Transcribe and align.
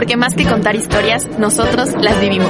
porque 0.00 0.16
más 0.16 0.32
que 0.34 0.46
contar 0.46 0.74
historias, 0.74 1.28
nosotros 1.38 1.90
las 2.00 2.18
vivimos. 2.22 2.48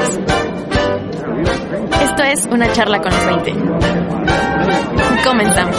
Esto 2.01 2.23
es 2.23 2.47
una 2.47 2.71
charla 2.71 3.03
con 3.03 3.13
los 3.13 3.27
20. 3.27 3.55
Comenzamos. 5.25 5.77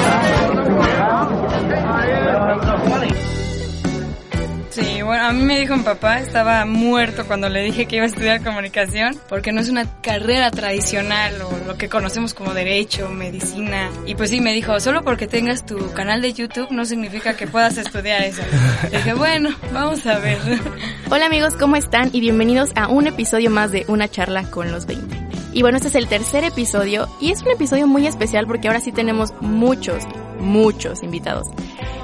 Sí, 4.71 5.02
bueno, 5.02 5.26
a 5.26 5.34
mí 5.34 5.44
me 5.44 5.60
dijo 5.60 5.76
mi 5.76 5.84
papá, 5.84 6.20
estaba 6.20 6.64
muerto 6.64 7.27
cuando 7.27 7.50
le 7.50 7.61
dije 7.61 7.88
que 7.88 7.98
iba 7.98 8.05
a 8.05 8.07
estudiar 8.07 8.41
comunicación, 8.41 9.20
porque 9.28 9.52
no 9.52 9.59
es 9.59 9.68
una 9.68 9.86
carrera 10.02 10.50
tradicional 10.50 11.41
o 11.41 11.68
lo 11.68 11.78
que 11.78 11.89
conocemos 11.89 12.34
como 12.34 12.54
derecho, 12.54 13.10
medicina. 13.10 13.89
Y 14.05 14.15
pues 14.15 14.29
sí, 14.29 14.39
me 14.39 14.54
dijo, 14.54 14.79
solo 14.79 15.02
porque 15.04 15.28
tengas 15.28 15.65
tu 15.65 15.92
canal 15.92 16.21
de 16.21 16.32
YouTube 16.32 16.71
no 16.71 16.86
significa 16.86 17.36
que 17.36 17.47
puedas 17.47 17.78
estudiar 17.78 18.21
eso. 18.21 18.43
Dije, 18.89 19.14
bueno, 19.14 19.50
vamos 19.73 20.05
a 20.07 20.20
ver. 20.20 20.38
Hola 21.10 21.25
amigos, 21.25 21.56
¿cómo 21.56 21.75
están? 21.75 22.10
Y 22.14 22.21
bienvenidos 22.21 22.71
a 22.75 22.88
un 22.88 23.07
episodio 23.07 23.50
más 23.50 23.74
de 23.74 23.83
Una 23.89 24.07
charla 24.07 24.43
con 24.43 24.71
los 24.71 24.86
20. 24.86 25.18
Y 25.51 25.64
bueno, 25.64 25.79
este 25.79 25.89
es 25.89 25.96
el 25.96 26.07
tercer 26.07 26.46
episodio 26.46 27.10
y 27.19 27.32
es 27.32 27.42
un 27.42 27.51
episodio 27.51 27.88
muy 27.88 28.07
especial 28.07 28.47
porque 28.47 28.69
ahora 28.69 28.79
sí 28.79 28.93
tenemos 28.93 29.33
muchos, 29.42 30.06
muchos 30.39 31.04
invitados. 31.04 31.47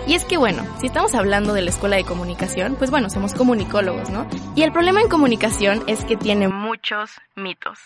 Y 0.08 0.14
es 0.14 0.24
que 0.24 0.38
bueno, 0.38 0.64
si 0.80 0.88
estamos 0.88 1.14
hablando 1.16 1.54
de 1.54 1.62
la 1.62 1.70
escuela 1.70 1.98
de 1.98 2.06
comunicación, 2.06 2.76
pues 2.78 2.90
bueno, 2.92 3.10
somos 3.10 3.34
comunicólogos, 3.34 4.10
¿no? 4.10 4.26
Y 4.56 4.64
el 4.64 4.72
problema 4.72 5.02
en 5.02 5.10
comunicación 5.10 5.84
es 5.86 6.06
que 6.06 6.16
tiene 6.16 6.48
muchos 6.48 7.12
mitos. 7.36 7.78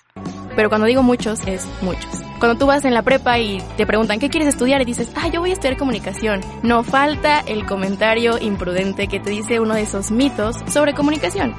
Pero 0.55 0.70
cuando 0.70 0.85
digo 0.85 1.02
muchos, 1.02 1.39
es 1.47 1.66
muchos. 1.81 2.21
Cuando 2.38 2.59
tú 2.59 2.67
vas 2.67 2.85
en 2.85 2.94
la 2.94 3.02
prepa 3.02 3.39
y 3.39 3.59
te 3.75 3.88
preguntan 3.88 4.20
qué 4.20 4.30
quieres 4.30 4.49
estudiar 4.49 4.81
y 4.84 4.85
dices, 4.85 5.09
ah, 5.16 5.30
yo 5.30 5.39
voy 5.39 5.49
a 5.49 5.53
estudiar 5.53 5.77
comunicación, 5.77 6.41
no 6.61 6.84
falta 6.84 7.39
el 7.39 7.66
comentario 7.66 8.38
imprudente 8.38 9.08
que 9.08 9.19
te 9.19 9.31
dice 9.31 9.59
uno 9.59 9.73
de 9.73 9.81
esos 9.81 10.11
mitos 10.11 10.58
sobre 10.67 10.94
comunicación. 10.94 11.55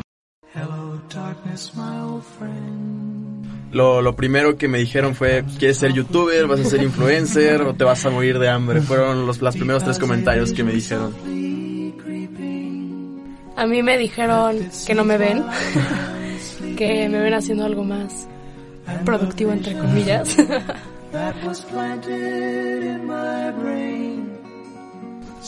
Lo, 3.73 4.02
lo, 4.02 4.15
primero 4.15 4.56
que 4.56 4.68
me 4.68 4.78
dijeron 4.78 5.15
fue, 5.15 5.45
¿quieres 5.59 5.78
ser 5.78 5.92
youtuber? 5.92 6.46
¿Vas 6.46 6.60
a 6.60 6.65
ser 6.65 6.82
influencer? 6.82 7.62
¿O 7.62 7.74
te 7.74 7.84
vas 7.84 8.04
a 8.04 8.10
morir 8.10 8.38
de 8.38 8.48
hambre? 8.48 8.82
Fueron 8.82 9.26
los, 9.26 9.40
los 9.40 9.56
primeros 9.56 9.82
tres 9.82 9.98
comentarios 9.98 10.52
que 10.52 10.62
me 10.62 10.73
dijeron. 10.73 11.15
A 13.56 13.66
mí 13.66 13.82
me 13.82 13.96
dijeron 13.96 14.68
que 14.87 14.95
no 14.95 15.04
me 15.04 15.16
ven, 15.18 15.45
que 16.76 17.09
me 17.09 17.20
ven 17.20 17.34
haciendo 17.34 17.65
algo 17.65 17.84
más 17.84 18.26
productivo, 19.04 19.52
entre 19.52 19.76
comillas. 19.76 20.37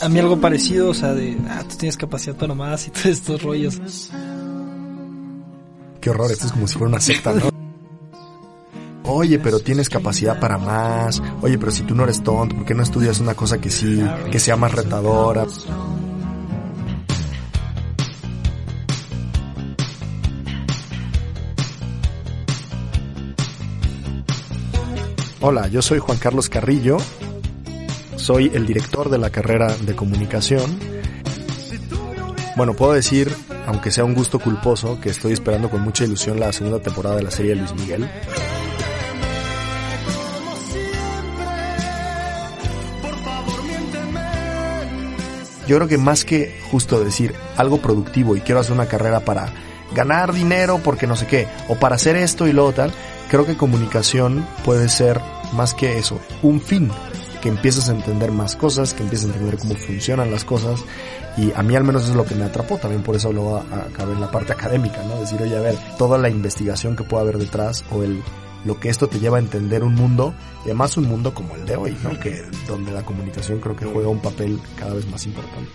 A 0.01 0.09
mí 0.09 0.19
algo 0.19 0.41
parecido, 0.41 0.91
o 0.91 0.95
sea, 0.95 1.15
de, 1.15 1.37
ah, 1.49 1.63
tú 1.69 1.77
tienes 1.77 1.97
capacidad 1.97 2.35
para 2.37 2.55
más 2.55 2.87
y 2.89 2.91
todos 2.91 3.07
estos 3.07 3.43
rollos. 3.43 3.81
Qué 6.01 6.11
horror, 6.11 6.31
esto 6.31 6.47
es 6.47 6.53
como 6.53 6.67
si 6.67 6.75
fuera 6.75 6.89
una 6.89 7.01
secta, 7.01 7.33
¿no? 7.33 7.54
Oye, 9.17 9.39
pero 9.39 9.61
tienes 9.61 9.89
capacidad 9.89 10.41
para 10.41 10.59
más. 10.59 11.23
Oye, 11.41 11.57
pero 11.57 11.71
si 11.71 11.85
tú 11.85 11.95
no 11.95 12.03
eres 12.03 12.25
tonto, 12.25 12.57
¿por 12.57 12.65
qué 12.65 12.75
no 12.75 12.83
estudias 12.83 13.21
una 13.21 13.35
cosa 13.35 13.59
que 13.59 13.71
sí, 13.71 14.03
que 14.33 14.41
sea 14.41 14.57
más 14.57 14.73
retadora? 14.73 15.47
Hola, 25.41 25.69
yo 25.69 25.81
soy 25.81 26.01
Juan 26.01 26.19
Carlos 26.19 26.49
Carrillo. 26.49 26.97
Soy 28.17 28.51
el 28.53 28.67
director 28.67 29.11
de 29.11 29.19
la 29.19 29.31
carrera 29.31 29.77
de 29.77 29.95
comunicación. 29.95 30.77
Bueno, 32.57 32.75
puedo 32.75 32.95
decir, 32.95 33.33
aunque 33.69 33.93
sea 33.93 34.05
un 34.05 34.15
gusto 34.15 34.41
culposo, 34.41 35.01
que 35.01 35.11
estoy 35.11 35.35
esperando 35.35 35.71
con 35.71 35.83
mucha 35.83 36.03
ilusión 36.03 36.41
la 36.41 36.53
segunda 36.53 36.81
temporada 36.81 37.15
de 37.15 37.23
la 37.23 37.31
serie 37.31 37.55
Luis 37.55 37.73
Miguel. 37.75 38.09
Yo 45.67 45.77
creo 45.77 45.89
que 45.89 45.99
más 45.99 46.25
que 46.25 46.61
justo 46.71 47.03
decir 47.03 47.35
algo 47.57 47.79
productivo 47.79 48.37
y 48.37 48.41
quiero 48.41 48.61
hacer 48.61 48.73
una 48.73 48.87
carrera 48.87 49.21
para 49.21 49.53
ganar 49.95 50.33
dinero 50.33 50.81
porque 50.83 51.07
no 51.07 51.17
sé 51.17 51.27
qué, 51.27 51.49
o 51.69 51.77
para 51.77 51.97
hacer 51.97 52.17
esto 52.17 52.47
y 52.47 52.53
luego 52.53 52.73
tal, 52.73 52.93
creo 53.31 53.47
que 53.47 53.57
comunicación 53.57 54.47
puede 54.65 54.89
ser 54.89 55.21
más 55.53 55.75
que 55.75 55.99
eso, 55.99 56.21
un 56.43 56.61
fin, 56.61 56.91
que 57.41 57.49
empiezas 57.49 57.89
a 57.89 57.93
entender 57.93 58.33
más 58.33 58.57
cosas, 58.57 58.95
que 58.95 59.03
empiezas 59.03 59.29
a 59.29 59.33
entender 59.35 59.59
cómo 59.59 59.75
funcionan 59.75 60.31
las 60.31 60.45
cosas 60.45 60.81
y 61.37 61.53
a 61.53 61.63
mí 61.63 61.77
al 61.77 61.85
menos 61.85 62.09
es 62.09 62.15
lo 62.15 62.25
que 62.25 62.35
me 62.35 62.45
atrapó, 62.45 62.79
también 62.79 63.03
por 63.03 63.17
eso 63.17 63.33
lo 63.33 63.59
acabé 63.59 64.15
en 64.15 64.21
la 64.21 64.31
parte 64.31 64.53
académica, 64.53 65.03
¿no? 65.05 65.21
Decir, 65.21 65.43
oye, 65.43 65.57
a 65.57 65.61
ver, 65.61 65.77
toda 65.99 66.19
la 66.19 66.29
investigación 66.29 66.97
que 66.97 67.05
pueda 67.05 67.23
haber 67.23 67.39
detrás 67.39 67.85
o 67.91 68.03
el 68.03 68.23
lo 68.65 68.81
que 68.81 68.89
esto 68.89 69.09
te 69.09 69.21
lleva 69.21 69.37
a 69.37 69.41
entender 69.41 69.85
un 69.85 69.95
mundo, 69.95 70.35
y 70.65 70.69
además 70.69 70.97
un 70.97 71.05
mundo 71.05 71.35
como 71.35 71.55
el 71.57 71.67
de 71.67 71.77
hoy, 71.77 71.97
¿no? 72.03 72.19
Que 72.19 72.43
donde 72.67 72.91
la 72.91 73.03
comunicación 73.03 73.61
creo 73.61 73.77
que 73.77 73.85
juega 73.85 74.09
un 74.09 74.21
papel 74.21 74.59
cada 74.77 74.95
vez 74.95 75.07
más 75.11 75.27
importante. 75.27 75.73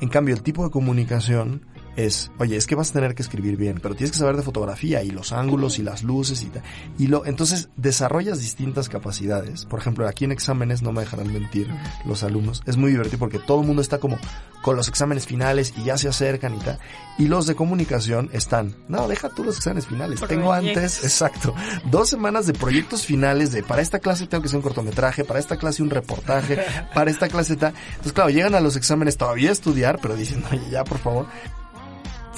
En 0.00 0.08
cambio, 0.08 0.34
el 0.34 0.42
tipo 0.42 0.64
de 0.64 0.70
comunicación 0.70 1.64
es, 1.96 2.30
oye, 2.38 2.56
es 2.56 2.66
que 2.66 2.74
vas 2.74 2.90
a 2.90 2.94
tener 2.94 3.14
que 3.14 3.22
escribir 3.22 3.56
bien, 3.56 3.78
pero 3.82 3.94
tienes 3.94 4.12
que 4.12 4.18
saber 4.18 4.36
de 4.36 4.42
fotografía 4.42 5.02
y 5.02 5.10
los 5.10 5.32
ángulos 5.32 5.78
y 5.78 5.82
las 5.82 6.02
luces 6.02 6.42
y 6.42 6.46
tal. 6.46 6.62
Y 6.98 7.08
lo, 7.08 7.26
entonces 7.26 7.68
desarrollas 7.76 8.40
distintas 8.40 8.88
capacidades. 8.88 9.66
Por 9.66 9.80
ejemplo, 9.80 10.06
aquí 10.08 10.24
en 10.24 10.32
exámenes, 10.32 10.82
no 10.82 10.92
me 10.92 11.02
dejarán 11.02 11.32
mentir 11.32 11.68
los 12.04 12.22
alumnos, 12.22 12.62
es 12.66 12.76
muy 12.76 12.90
divertido 12.90 13.18
porque 13.18 13.38
todo 13.38 13.60
el 13.60 13.66
mundo 13.66 13.82
está 13.82 13.98
como 13.98 14.18
con 14.62 14.76
los 14.76 14.88
exámenes 14.88 15.26
finales 15.26 15.74
y 15.76 15.84
ya 15.84 15.98
se 15.98 16.08
acercan 16.08 16.54
y 16.54 16.58
tal. 16.58 16.78
Y 17.18 17.26
los 17.26 17.46
de 17.46 17.54
comunicación 17.54 18.30
están, 18.32 18.74
no, 18.88 19.08
deja 19.08 19.28
tú 19.28 19.44
los 19.44 19.56
exámenes 19.56 19.86
finales. 19.86 20.20
Tengo 20.26 20.52
antes, 20.52 21.04
exacto, 21.04 21.54
dos 21.90 22.08
semanas 22.08 22.46
de 22.46 22.54
proyectos 22.54 23.04
finales 23.04 23.52
de, 23.52 23.62
para 23.62 23.82
esta 23.82 23.98
clase 23.98 24.26
tengo 24.26 24.42
que 24.42 24.46
hacer 24.46 24.56
un 24.56 24.62
cortometraje, 24.62 25.24
para 25.24 25.40
esta 25.40 25.56
clase 25.56 25.82
un 25.82 25.90
reportaje, 25.90 26.58
para 26.94 27.10
esta 27.10 27.28
clase 27.28 27.56
tal. 27.56 27.74
Entonces, 27.90 28.12
claro, 28.12 28.30
llegan 28.30 28.54
a 28.54 28.60
los 28.60 28.76
exámenes 28.76 29.16
todavía 29.16 29.50
a 29.50 29.52
estudiar, 29.52 29.98
pero 30.00 30.16
dicen, 30.16 30.44
oye, 30.50 30.70
ya, 30.70 30.84
por 30.84 30.98
favor, 30.98 31.26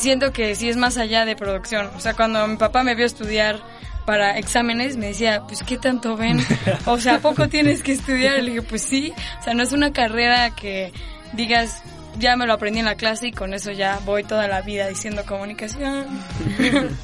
siento 0.04 0.32
que 0.32 0.54
sí 0.54 0.68
es 0.68 0.76
más 0.76 0.98
allá 0.98 1.24
de 1.24 1.34
producción. 1.34 1.90
O 1.96 2.00
sea, 2.00 2.14
cuando 2.14 2.46
mi 2.46 2.56
papá 2.56 2.84
me 2.84 2.94
vio 2.94 3.06
estudiar 3.06 3.60
para 4.04 4.38
exámenes, 4.38 4.98
me 4.98 5.06
decía, 5.06 5.42
pues, 5.48 5.62
¿qué 5.62 5.78
tanto 5.78 6.16
ven? 6.16 6.44
O 6.86 6.98
sea, 6.98 7.16
¿a 7.16 7.18
poco 7.20 7.48
tienes 7.48 7.82
que 7.82 7.92
estudiar? 7.92 8.42
Le 8.42 8.50
dije, 8.50 8.62
pues 8.62 8.82
sí. 8.82 9.12
O 9.40 9.42
sea, 9.42 9.54
no 9.54 9.62
es 9.62 9.72
una 9.72 9.92
carrera 9.92 10.50
que 10.54 10.92
digas, 11.32 11.82
ya 12.18 12.36
me 12.36 12.46
lo 12.46 12.52
aprendí 12.52 12.80
en 12.80 12.84
la 12.84 12.96
clase 12.96 13.28
y 13.28 13.32
con 13.32 13.54
eso 13.54 13.72
ya 13.72 13.98
voy 14.04 14.24
toda 14.24 14.46
la 14.46 14.60
vida 14.60 14.86
diciendo 14.88 15.24
comunicación. 15.26 16.06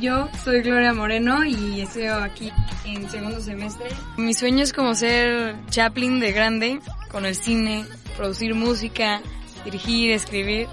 Yo 0.00 0.28
soy 0.44 0.62
Gloria 0.62 0.92
Moreno 0.92 1.44
y 1.44 1.82
estoy 1.82 2.06
aquí 2.06 2.50
en 2.84 3.08
segundo 3.08 3.40
semestre. 3.40 3.86
Mi 4.16 4.34
sueño 4.34 4.64
es 4.64 4.72
como 4.72 4.94
ser 4.94 5.54
Chaplin 5.68 6.18
de 6.18 6.32
grande, 6.32 6.80
con 7.10 7.26
el 7.26 7.36
cine, 7.36 7.84
producir 8.16 8.54
música, 8.54 9.20
dirigir, 9.64 10.12
escribir 10.12 10.68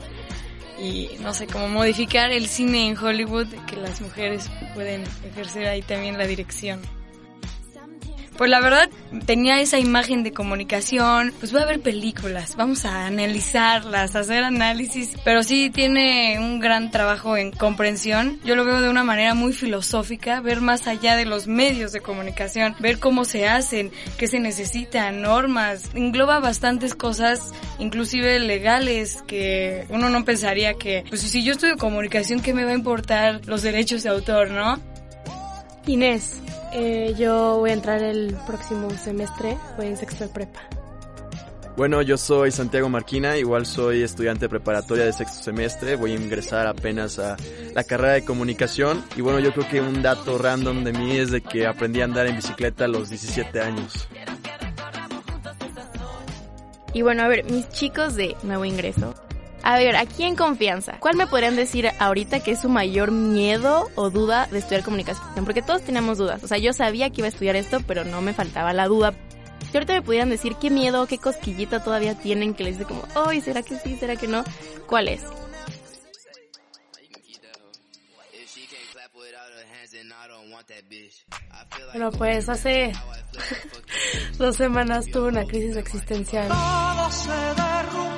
y 0.80 1.10
no 1.20 1.34
sé, 1.34 1.48
cómo 1.48 1.68
modificar 1.68 2.32
el 2.32 2.48
cine 2.48 2.88
en 2.88 2.98
Hollywood, 2.98 3.48
que 3.68 3.78
las 3.78 4.02
mujeres 4.02 4.50
pueden 4.76 5.04
ejercer 5.26 5.68
ahí 5.68 5.82
también 5.82 6.18
la 6.18 6.28
dirección. 6.28 6.82
Pues 8.38 8.52
la 8.52 8.60
verdad 8.60 8.88
tenía 9.26 9.60
esa 9.62 9.80
imagen 9.80 10.22
de 10.22 10.32
comunicación, 10.32 11.34
pues 11.40 11.52
voy 11.52 11.64
a 11.64 11.66
ver 11.66 11.82
películas, 11.82 12.56
vamos 12.56 12.86
a 12.86 13.08
analizarlas, 13.08 14.16
hacer 14.16 14.44
análisis, 14.44 15.16
pero 15.24 15.42
sí 15.42 15.72
tiene 15.72 16.38
un 16.40 16.60
gran 16.60 16.92
trabajo 16.92 17.36
en 17.36 17.52
comprensión. 17.52 18.40
Yo 18.46 18.56
lo 18.56 18.64
veo 18.64 18.80
de 18.80 18.90
una 18.90 19.04
manera 19.04 19.34
muy 19.34 19.54
filosófica, 19.54 20.40
ver 20.40 20.62
más 20.62 20.88
allá 20.88 21.16
de 21.16 21.26
los 21.26 21.48
medios 21.48 21.94
de 21.94 22.02
comunicación, 22.02 22.76
ver 22.80 23.00
cómo 23.00 23.26
se 23.26 23.48
hacen, 23.48 23.92
qué 24.20 24.28
se 24.28 24.40
necesitan, 24.40 25.24
normas, 25.24 25.90
engloba 25.96 26.40
bastantes 26.40 26.94
cosas, 26.94 27.54
inclusive 27.80 28.38
legales, 28.38 29.24
que 29.26 29.86
uno 29.90 30.10
no 30.10 30.24
pensaría 30.26 30.76
que, 30.76 31.06
pues 31.10 31.22
si 31.22 31.44
yo 31.44 31.54
estudio 31.54 31.76
comunicación, 31.78 32.42
¿qué 32.42 32.54
me 32.54 32.66
va 32.66 32.72
a 32.72 32.76
importar 32.76 33.42
los 33.48 33.64
derechos 33.64 34.04
de 34.04 34.10
autor, 34.10 34.52
no? 34.52 34.80
Inés, 35.88 36.42
eh, 36.74 37.14
yo 37.18 37.58
voy 37.60 37.72
a 37.72 37.74
entrar 37.74 38.02
el 38.02 38.36
próximo 38.46 38.90
semestre, 38.92 39.58
voy 39.78 39.88
en 39.88 39.98
sexto 39.98 40.26
de 40.26 40.30
prepa. 40.30 40.62
Bueno, 41.78 42.02
yo 42.02 42.18
soy 42.18 42.50
Santiago 42.50 42.90
Marquina, 42.90 43.38
igual 43.38 43.68
soy 43.68 44.02
estudiante 44.02 44.50
preparatoria 44.50 45.06
de 45.06 45.14
sexto 45.14 45.44
semestre, 45.44 45.96
voy 45.96 46.14
a 46.14 46.16
ingresar 46.16 46.66
apenas 46.66 47.20
a 47.20 47.38
la 47.76 47.84
carrera 47.84 48.14
de 48.14 48.26
comunicación 48.26 49.04
y 49.16 49.22
bueno, 49.22 49.38
yo 49.40 49.54
creo 49.54 49.70
que 49.70 49.82
un 49.82 50.02
dato 50.02 50.40
random 50.40 50.84
de 50.84 50.94
mí 50.94 51.18
es 51.18 51.30
de 51.30 51.42
que 51.42 51.68
aprendí 51.68 52.02
a 52.02 52.06
andar 52.06 52.26
en 52.26 52.36
bicicleta 52.38 52.86
a 52.86 52.88
los 52.88 53.10
17 53.10 53.62
años. 53.62 54.08
Y 56.94 57.04
bueno, 57.04 57.22
a 57.22 57.28
ver, 57.28 57.44
mis 57.46 57.70
chicos 57.70 58.16
de 58.16 58.36
nuevo 58.42 58.66
ingreso, 58.66 59.14
a 59.68 59.76
ver, 59.76 59.98
aquí 59.98 60.24
en 60.24 60.38
confianza, 60.38 60.98
¿cuál 61.02 61.18
me 61.18 61.28
podrían 61.28 61.58
decir 61.58 61.92
ahorita 62.00 62.40
que 62.40 62.52
es 62.52 62.62
su 62.62 62.70
mayor 62.70 63.12
miedo 63.12 63.90
o 63.96 64.10
duda 64.10 64.48
de 64.50 64.60
estudiar 64.60 64.82
comunicación? 64.82 65.44
Porque 65.44 65.62
todos 65.62 65.82
teníamos 65.82 66.18
dudas. 66.18 66.42
O 66.42 66.48
sea, 66.48 66.58
yo 66.58 66.72
sabía 66.72 67.10
que 67.10 67.20
iba 67.20 67.26
a 67.26 67.32
estudiar 67.32 67.58
esto, 67.58 67.82
pero 67.86 68.06
no 68.06 68.22
me 68.22 68.34
faltaba 68.34 68.72
la 68.72 68.88
duda. 68.88 69.14
Si 69.70 69.76
ahorita 69.76 69.92
me 69.92 70.02
pudieran 70.02 70.30
decir 70.30 70.56
qué 70.56 70.70
miedo, 70.70 71.06
qué 71.06 71.18
cosquillita 71.18 71.84
todavía 71.84 72.16
tienen 72.16 72.54
que 72.54 72.64
les 72.64 72.78
dice 72.78 72.88
como, 72.88 73.04
ay, 73.14 73.42
¿será 73.42 73.62
que 73.62 73.78
sí? 73.78 73.98
¿Será 73.98 74.16
que 74.16 74.30
no? 74.30 74.46
¿Cuál 74.88 75.10
es? 75.10 75.26
Bueno, 81.92 82.12
pues 82.12 82.48
hace 82.48 82.94
dos 84.38 84.56
semanas 84.56 85.08
tuve 85.08 85.28
una 85.28 85.44
crisis 85.44 85.76
existencial. 85.76 86.48
Todo 86.48 87.12
se 87.12 87.32
derrumbó 87.32 88.17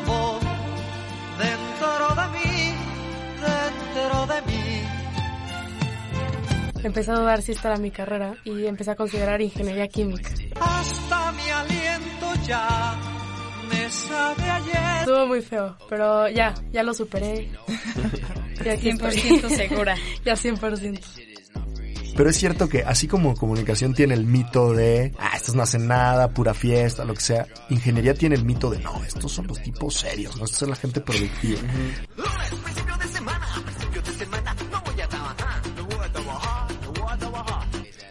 Empecé 6.84 7.12
a 7.12 7.16
dudar 7.16 7.42
si 7.42 7.52
esta 7.52 7.70
era 7.70 7.78
mi 7.78 7.92
carrera 7.92 8.36
y 8.46 8.66
empecé 8.66 8.92
a 8.92 8.96
considerar 8.96 9.42
ingeniería 9.42 9.88
química. 9.88 10.30
Hasta 10.60 11.32
mi 11.34 11.50
aliento 11.50 12.34
ya 12.48 13.00
me 13.70 13.90
sabe 13.90 14.44
ayer. 14.44 15.00
Estuvo 15.02 15.28
muy 15.28 15.42
feo, 15.42 15.78
pero 15.90 16.30
ya, 16.30 16.54
ya 16.72 16.84
lo 16.84 16.94
superé. 16.94 17.50
Y 18.66 18.68
aquí 18.68 18.90
estoy. 18.90 19.12
100% 19.12 19.56
segura. 19.56 19.96
ya 20.26 20.34
100%. 20.34 21.00
Pero 22.20 22.30
es 22.30 22.36
cierto 22.36 22.68
que 22.68 22.84
así 22.84 23.08
como 23.08 23.34
comunicación 23.34 23.94
tiene 23.94 24.14
el 24.14 24.26
mito 24.26 24.74
de, 24.74 25.14
ah, 25.18 25.38
estos 25.38 25.56
no 25.56 25.64
hacen 25.64 25.88
nada, 25.88 26.30
pura 26.32 26.54
fiesta, 26.54 27.06
lo 27.06 27.14
que 27.14 27.22
sea, 27.22 27.48
ingeniería 27.70 28.14
tiene 28.14 28.36
el 28.36 28.44
mito 28.44 28.70
de, 28.70 28.80
no, 28.80 29.02
estos 29.06 29.32
son 29.32 29.48
los 29.48 29.62
tipos 29.62 29.96
serios, 29.96 30.36
no, 30.36 30.44
estos 30.44 30.60
son 30.60 30.70
la 30.72 30.76
gente 30.76 31.00
productiva. 31.00 31.62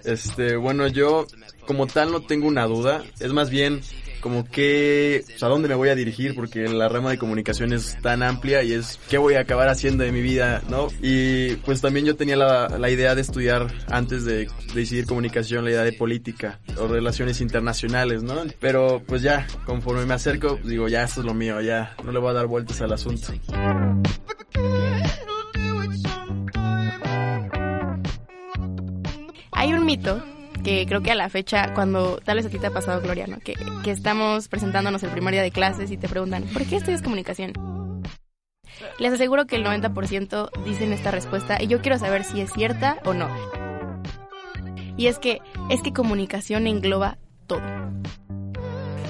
Este, 0.08 0.56
bueno, 0.56 0.86
yo 0.88 1.26
como 1.66 1.86
tal 1.86 2.10
no 2.10 2.22
tengo 2.22 2.48
una 2.48 2.64
duda, 2.64 3.04
es 3.20 3.32
más 3.32 3.50
bien 3.50 3.82
como 4.20 4.48
que, 4.48 5.22
o 5.36 5.38
sea, 5.38 5.48
dónde 5.48 5.68
me 5.68 5.74
voy 5.74 5.90
a 5.90 5.94
dirigir, 5.94 6.34
porque 6.34 6.66
la 6.66 6.88
rama 6.88 7.10
de 7.10 7.18
comunicación 7.18 7.72
es 7.72 7.98
tan 8.00 8.22
amplia 8.22 8.62
y 8.62 8.72
es 8.72 8.98
qué 9.08 9.18
voy 9.18 9.34
a 9.34 9.40
acabar 9.40 9.68
haciendo 9.68 10.02
de 10.02 10.10
mi 10.10 10.22
vida, 10.22 10.62
¿no? 10.68 10.88
Y 11.02 11.56
pues 11.56 11.80
también 11.80 12.06
yo 12.06 12.16
tenía 12.16 12.36
la, 12.36 12.68
la 12.68 12.90
idea 12.90 13.14
de 13.14 13.20
estudiar 13.20 13.68
antes 13.88 14.24
de, 14.24 14.48
decidir 14.74 15.06
comunicación, 15.06 15.64
la 15.64 15.70
idea 15.70 15.84
de 15.84 15.92
política 15.92 16.58
o 16.78 16.88
relaciones 16.88 17.40
internacionales, 17.40 18.22
¿no? 18.22 18.42
Pero 18.60 19.02
pues 19.06 19.22
ya, 19.22 19.46
conforme 19.64 20.06
me 20.06 20.14
acerco, 20.14 20.58
digo, 20.64 20.88
ya, 20.88 21.04
esto 21.04 21.20
es 21.20 21.26
lo 21.26 21.34
mío, 21.34 21.60
ya, 21.60 21.94
no 22.02 22.12
le 22.12 22.18
voy 22.18 22.30
a 22.30 22.34
dar 22.34 22.46
vueltas 22.46 22.80
al 22.80 22.92
asunto. 22.92 23.28
Hay 29.68 29.74
un 29.74 29.84
mito 29.84 30.24
que 30.64 30.86
creo 30.86 31.02
que 31.02 31.10
a 31.10 31.14
la 31.14 31.28
fecha, 31.28 31.74
cuando 31.74 32.18
tal 32.24 32.38
vez 32.38 32.46
a 32.46 32.48
ti 32.48 32.58
te 32.58 32.68
ha 32.68 32.70
pasado, 32.70 33.02
Gloria, 33.02 33.26
¿no? 33.26 33.38
que, 33.38 33.54
estamos 33.84 34.48
presentándonos 34.48 35.02
el 35.02 35.10
primer 35.10 35.34
día 35.34 35.42
de 35.42 35.50
clases 35.50 35.90
y 35.90 35.98
te 35.98 36.08
preguntan, 36.08 36.44
¿por 36.54 36.64
qué 36.64 36.76
estudias 36.76 37.02
comunicación? 37.02 37.52
Les 38.98 39.12
aseguro 39.12 39.46
que 39.46 39.56
el 39.56 39.66
90% 39.66 40.64
dicen 40.64 40.94
esta 40.94 41.10
respuesta 41.10 41.62
y 41.62 41.66
yo 41.66 41.82
quiero 41.82 41.98
saber 41.98 42.24
si 42.24 42.40
es 42.40 42.50
cierta 42.50 42.96
o 43.04 43.12
no. 43.12 43.28
Y 44.96 45.08
es 45.08 45.18
que, 45.18 45.42
es 45.68 45.82
que 45.82 45.92
comunicación 45.92 46.66
engloba 46.66 47.18
todo. 47.46 47.60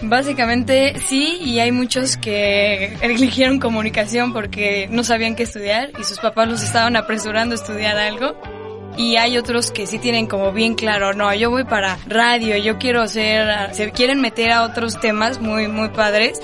Básicamente 0.03 0.99
sí, 0.99 1.39
y 1.41 1.61
hay 1.61 1.71
muchos 1.71 2.17
que 2.17 2.97
eligieron 3.01 3.61
comunicación 3.61 4.33
porque 4.33 4.89
no 4.91 5.05
sabían 5.05 5.37
qué 5.37 5.45
estudiar 5.45 5.93
y 6.01 6.03
sus 6.03 6.19
papás 6.19 6.49
los 6.49 6.65
estaban 6.65 6.97
apresurando 6.97 7.55
a 7.55 7.59
estudiar 7.59 7.97
algo. 7.97 8.58
Y 8.99 9.15
hay 9.15 9.39
otros 9.39 9.71
que 9.71 9.87
sí 9.87 10.01
tienen 10.01 10.27
como 10.27 10.51
bien 10.51 10.75
claro, 10.75 11.15
no, 11.15 11.33
yo 11.33 11.51
voy 11.51 11.63
para 11.63 11.97
radio, 12.09 12.57
yo 12.57 12.79
quiero 12.79 13.07
ser, 13.07 13.73
se 13.73 13.93
quieren 13.93 14.21
meter 14.21 14.51
a 14.51 14.65
otros 14.65 14.99
temas 14.99 15.41
muy, 15.41 15.69
muy 15.69 15.91
padres. 15.91 16.43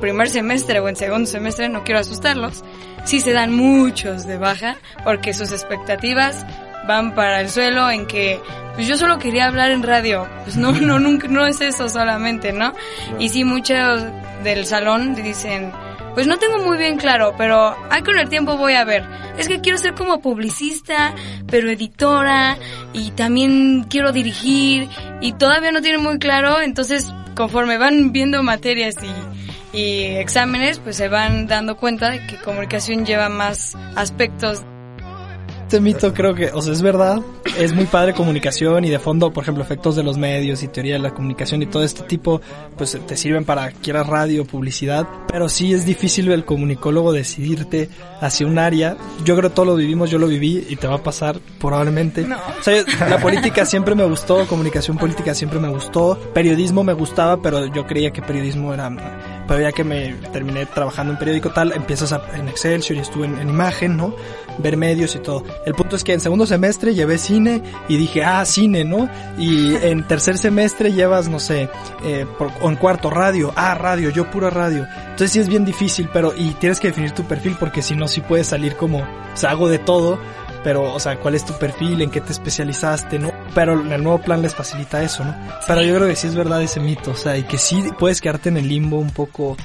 Primer 0.00 0.30
semestre 0.30 0.80
o 0.80 0.88
en 0.88 0.96
segundo 0.96 1.26
semestre, 1.26 1.68
no 1.68 1.84
quiero 1.84 2.00
asustarlos, 2.00 2.64
sí 3.04 3.20
se 3.20 3.32
dan 3.32 3.54
muchos 3.54 4.26
de 4.26 4.38
baja 4.38 4.78
porque 5.04 5.34
sus 5.34 5.52
expectativas 5.52 6.46
van 6.88 7.14
para 7.14 7.42
el 7.42 7.50
suelo 7.50 7.90
en 7.90 8.06
que 8.06 8.40
pues 8.74 8.88
yo 8.88 8.96
solo 8.96 9.18
quería 9.18 9.46
hablar 9.46 9.72
en 9.72 9.82
radio, 9.82 10.26
pues 10.44 10.56
no, 10.56 10.72
no, 10.72 10.98
nunca, 11.00 11.28
no 11.28 11.46
es 11.46 11.60
eso 11.60 11.88
solamente, 11.90 12.54
¿no? 12.54 12.72
Y 13.18 13.28
sí 13.28 13.44
muchos 13.44 14.02
del 14.42 14.64
salón 14.64 15.14
dicen, 15.14 15.70
pues 16.14 16.26
no 16.26 16.38
tengo 16.38 16.58
muy 16.58 16.76
bien 16.76 16.96
claro, 16.96 17.34
pero 17.36 17.76
ahí 17.90 18.02
con 18.02 18.18
el 18.18 18.28
tiempo 18.28 18.56
voy 18.56 18.74
a 18.74 18.84
ver. 18.84 19.04
Es 19.38 19.48
que 19.48 19.60
quiero 19.60 19.78
ser 19.78 19.94
como 19.94 20.20
publicista, 20.20 21.14
pero 21.46 21.70
editora, 21.70 22.56
y 22.92 23.12
también 23.12 23.84
quiero 23.88 24.12
dirigir, 24.12 24.88
y 25.20 25.32
todavía 25.32 25.72
no 25.72 25.80
tienen 25.80 26.02
muy 26.02 26.18
claro, 26.18 26.60
entonces 26.60 27.12
conforme 27.34 27.78
van 27.78 28.12
viendo 28.12 28.42
materias 28.42 28.96
y, 29.72 29.76
y 29.78 30.04
exámenes, 30.16 30.78
pues 30.78 30.96
se 30.96 31.08
van 31.08 31.46
dando 31.46 31.76
cuenta 31.76 32.10
de 32.10 32.26
que 32.26 32.36
comunicación 32.36 33.06
lleva 33.06 33.28
más 33.28 33.76
aspectos 33.96 34.64
este 35.72 35.80
mito 35.80 36.12
creo 36.12 36.34
que, 36.34 36.50
o 36.52 36.60
sea, 36.60 36.74
es 36.74 36.82
verdad, 36.82 37.22
es 37.58 37.72
muy 37.72 37.86
padre 37.86 38.12
comunicación 38.12 38.84
y 38.84 38.90
de 38.90 38.98
fondo, 38.98 39.32
por 39.32 39.42
ejemplo, 39.42 39.64
efectos 39.64 39.96
de 39.96 40.02
los 40.02 40.18
medios 40.18 40.62
y 40.62 40.68
teoría 40.68 40.92
de 40.92 40.98
la 40.98 41.14
comunicación 41.14 41.62
y 41.62 41.66
todo 41.66 41.82
este 41.82 42.02
tipo, 42.02 42.42
pues 42.76 42.98
te 43.06 43.16
sirven 43.16 43.46
para 43.46 43.70
quieras 43.70 44.06
radio, 44.06 44.44
publicidad, 44.44 45.08
pero 45.28 45.48
sí 45.48 45.72
es 45.72 45.86
difícil 45.86 46.30
el 46.30 46.44
comunicólogo 46.44 47.10
decidirte 47.10 47.88
hacia 48.20 48.46
un 48.46 48.58
área. 48.58 48.98
Yo 49.24 49.34
creo 49.34 49.48
que 49.48 49.54
todos 49.54 49.66
lo 49.66 49.76
vivimos, 49.76 50.10
yo 50.10 50.18
lo 50.18 50.26
viví 50.26 50.66
y 50.68 50.76
te 50.76 50.86
va 50.86 50.96
a 50.96 51.02
pasar 51.02 51.40
probablemente. 51.58 52.26
O 52.60 52.62
sea, 52.62 52.84
la 53.08 53.16
política 53.16 53.64
siempre 53.64 53.94
me 53.94 54.04
gustó, 54.04 54.46
comunicación 54.46 54.98
política 54.98 55.34
siempre 55.34 55.58
me 55.58 55.70
gustó, 55.70 56.18
periodismo 56.34 56.84
me 56.84 56.92
gustaba, 56.92 57.40
pero 57.40 57.64
yo 57.72 57.86
creía 57.86 58.10
que 58.10 58.20
periodismo 58.20 58.74
era 58.74 58.90
ya 59.60 59.72
que 59.72 59.84
me 59.84 60.14
terminé 60.32 60.66
trabajando 60.66 61.12
en 61.12 61.18
periódico 61.18 61.50
tal, 61.50 61.72
empiezas 61.72 62.12
a, 62.12 62.22
en 62.34 62.48
Excelsior 62.48 62.96
y 62.96 63.00
estuve 63.00 63.26
en, 63.26 63.38
en, 63.38 63.48
imagen, 63.48 63.96
¿no? 63.96 64.14
Ver 64.58 64.76
medios 64.76 65.14
y 65.14 65.18
todo. 65.18 65.44
El 65.66 65.74
punto 65.74 65.96
es 65.96 66.04
que 66.04 66.12
en 66.12 66.20
segundo 66.20 66.46
semestre 66.46 66.94
llevé 66.94 67.18
cine 67.18 67.62
y 67.88 67.96
dije, 67.96 68.24
ah, 68.24 68.44
cine, 68.44 68.84
¿no? 68.84 69.08
Y 69.38 69.74
en 69.82 70.06
tercer 70.06 70.38
semestre 70.38 70.92
llevas, 70.92 71.28
no 71.28 71.40
sé, 71.40 71.68
eh, 72.04 72.26
por, 72.38 72.50
o 72.60 72.68
en 72.68 72.76
cuarto 72.76 73.10
radio, 73.10 73.52
ah, 73.56 73.74
radio, 73.74 74.10
yo 74.10 74.30
pura 74.30 74.50
radio. 74.50 74.86
Entonces 75.02 75.32
sí 75.32 75.38
es 75.40 75.48
bien 75.48 75.64
difícil, 75.64 76.08
pero 76.12 76.32
y 76.36 76.50
tienes 76.54 76.80
que 76.80 76.88
definir 76.88 77.12
tu 77.12 77.24
perfil 77.24 77.56
porque 77.58 77.82
si 77.82 77.94
no, 77.94 78.08
sí 78.08 78.20
puedes 78.20 78.46
salir 78.46 78.76
como, 78.76 78.98
o 79.00 79.36
sea, 79.36 79.50
hago 79.50 79.68
de 79.68 79.78
todo 79.78 80.18
pero, 80.64 80.92
o 80.94 81.00
sea, 81.00 81.18
cuál 81.18 81.34
es 81.34 81.44
tu 81.44 81.52
perfil, 81.54 82.02
en 82.02 82.10
qué 82.10 82.20
te 82.20 82.32
especializaste, 82.32 83.18
¿no? 83.18 83.32
Pero 83.54 83.74
el 83.74 84.02
nuevo 84.02 84.20
plan 84.20 84.40
les 84.40 84.54
facilita 84.54 85.02
eso, 85.02 85.24
¿no? 85.24 85.34
Pero 85.66 85.82
yo 85.82 85.94
creo 85.96 86.08
que 86.08 86.16
sí 86.16 86.26
es 86.26 86.34
verdad 86.34 86.62
ese 86.62 86.80
mito, 86.80 87.10
o 87.10 87.16
sea, 87.16 87.36
y 87.36 87.42
que 87.42 87.58
sí 87.58 87.84
puedes 87.98 88.20
quedarte 88.20 88.48
en 88.48 88.56
el 88.56 88.68
limbo 88.68 88.98
un 88.98 89.10
poco. 89.10 89.56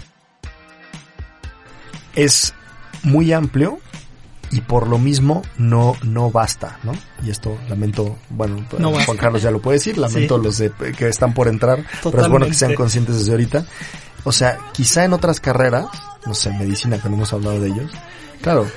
Es 2.15 2.53
muy 3.03 3.31
amplio 3.31 3.79
y 4.51 4.61
por 4.61 4.87
lo 4.87 4.97
mismo 4.97 5.41
no, 5.57 5.95
no 6.03 6.31
basta, 6.31 6.79
¿no? 6.83 6.93
Y 7.23 7.29
esto 7.29 7.57
lamento, 7.69 8.17
bueno, 8.29 8.65
No 8.77 8.91
basta. 8.91 9.05
Juan 9.05 9.17
Carlos 9.17 9.41
ya 9.41 9.51
lo 9.51 9.61
puede 9.61 9.77
decir, 9.77 9.97
lamento 9.97 10.37
Sí. 10.37 10.43
los 10.43 10.57
de, 10.57 10.71
que 10.97 11.07
están 11.07 11.33
por 11.33 11.47
entrar, 11.47 11.83
pero 12.03 12.21
es 12.21 12.27
bueno 12.29 12.45
que 12.47 12.53
sean 12.53 12.73
conscientes 12.73 13.17
desde 13.19 13.31
ahorita. 13.31 13.65
O 14.23 14.31
sea, 14.31 14.57
quizá 14.73 15.05
en 15.05 15.13
otras 15.13 15.39
carreras, 15.39 15.85
no 16.25 16.33
sé, 16.33 16.49
medicina 16.51 16.97
que 17.01 17.07
no 17.07 17.15
hemos 17.15 17.31
hablado 17.33 17.61
de 17.61 17.67
ellos, 17.69 17.91
claro, 18.41 18.67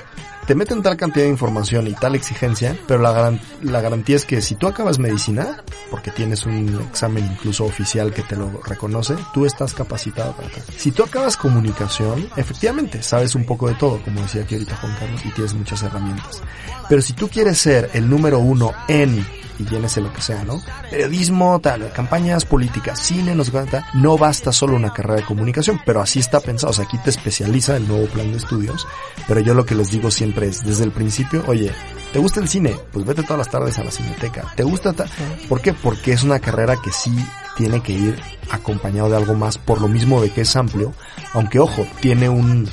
te 0.45 0.55
meten 0.55 0.81
tal 0.81 0.97
cantidad 0.97 1.25
de 1.25 1.31
información 1.31 1.87
y 1.87 1.93
tal 1.93 2.15
exigencia, 2.15 2.77
pero 2.87 3.01
la, 3.01 3.37
la 3.61 3.81
garantía 3.81 4.15
es 4.15 4.25
que 4.25 4.41
si 4.41 4.55
tú 4.55 4.67
acabas 4.67 4.99
medicina, 4.99 5.63
porque 5.89 6.11
tienes 6.11 6.45
un 6.45 6.81
examen 6.89 7.25
incluso 7.25 7.65
oficial 7.65 8.13
que 8.13 8.23
te 8.23 8.35
lo 8.35 8.61
reconoce, 8.63 9.15
tú 9.33 9.45
estás 9.45 9.73
capacitado 9.73 10.33
para 10.35 10.49
tal. 10.49 10.63
Si 10.77 10.91
tú 10.91 11.03
acabas 11.03 11.37
comunicación, 11.37 12.29
efectivamente, 12.35 13.03
sabes 13.03 13.35
un 13.35 13.45
poco 13.45 13.67
de 13.67 13.75
todo, 13.75 14.01
como 14.03 14.21
decía 14.21 14.43
aquí 14.43 14.55
ahorita 14.55 14.77
Juan 14.77 14.95
Carlos, 14.99 15.21
y 15.25 15.29
tienes 15.29 15.53
muchas 15.53 15.83
herramientas. 15.83 16.41
Pero 16.89 17.01
si 17.01 17.13
tú 17.13 17.29
quieres 17.29 17.57
ser 17.57 17.89
el 17.93 18.09
número 18.09 18.39
uno 18.39 18.73
en, 18.87 19.25
y 19.59 19.65
llénese 19.65 20.01
lo 20.01 20.11
que 20.13 20.21
sea, 20.21 20.43
¿no? 20.43 20.61
Periodismo, 20.89 21.59
tal, 21.59 21.91
campañas 21.93 22.45
políticas, 22.45 22.99
cine, 22.99 23.35
no 23.35 23.43
sé 23.43 23.51
no 23.93 24.17
basta 24.17 24.51
solo 24.51 24.75
una 24.75 24.93
carrera 24.93 25.15
de 25.15 25.23
comunicación, 25.25 25.79
pero 25.85 26.01
así 26.01 26.19
está 26.19 26.39
pensado, 26.39 26.71
o 26.71 26.73
sea, 26.73 26.85
aquí 26.85 26.97
te 26.99 27.09
especializa 27.09 27.75
el 27.77 27.87
nuevo 27.87 28.05
plan 28.07 28.31
de 28.31 28.37
estudios, 28.37 28.87
pero 29.27 29.39
yo 29.41 29.53
lo 29.53 29.65
que 29.65 29.75
les 29.75 29.91
digo 29.91 30.09
siempre 30.11 30.47
es, 30.47 30.63
desde 30.63 30.83
el 30.85 30.91
principio, 30.91 31.43
oye, 31.47 31.71
¿te 32.13 32.19
gusta 32.19 32.39
el 32.39 32.47
cine? 32.47 32.75
Pues 32.91 33.05
vete 33.05 33.23
todas 33.23 33.39
las 33.39 33.49
tardes 33.49 33.77
a 33.79 33.83
la 33.83 33.91
cineteca. 33.91 34.51
¿Te 34.55 34.63
gusta? 34.63 34.93
ta- 34.93 35.05
¿Por 35.49 35.61
qué? 35.61 35.73
Porque 35.73 36.13
es 36.13 36.23
una 36.23 36.39
carrera 36.39 36.75
que 36.83 36.91
sí 36.91 37.13
tiene 37.57 37.81
que 37.83 37.93
ir 37.93 38.19
acompañado 38.49 39.09
de 39.09 39.17
algo 39.17 39.33
más, 39.35 39.57
por 39.57 39.81
lo 39.81 39.87
mismo 39.87 40.21
de 40.21 40.31
que 40.31 40.41
es 40.41 40.55
amplio, 40.55 40.93
aunque 41.33 41.59
ojo, 41.59 41.85
tiene 41.99 42.29
un, 42.29 42.67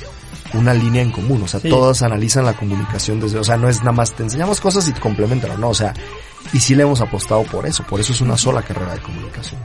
una 0.53 0.73
línea 0.73 1.01
en 1.01 1.11
común, 1.11 1.43
o 1.43 1.47
sea, 1.47 1.59
Sí. 1.59 1.69
todos 1.69 2.01
analizan 2.01 2.45
la 2.45 2.53
comunicación 2.53 3.19
desde, 3.19 3.37
o 3.39 3.43
sea, 3.43 3.57
no 3.57 3.69
es 3.69 3.79
nada 3.79 3.91
más 3.91 4.13
te 4.13 4.23
enseñamos 4.23 4.59
cosas 4.59 4.87
y 4.87 4.93
te 4.93 4.99
complementan, 4.99 5.59
no, 5.59 5.69
o 5.69 5.73
sea, 5.73 5.93
y 6.53 6.59
sí 6.59 6.75
le 6.75 6.83
hemos 6.83 7.01
apostado 7.01 7.43
por 7.43 7.65
eso, 7.65 7.83
por 7.83 7.99
eso 7.99 8.13
es 8.13 8.21
una 8.21 8.37
sola 8.37 8.61
carrera 8.61 8.93
de 8.93 9.01
comunicación. 9.01 9.59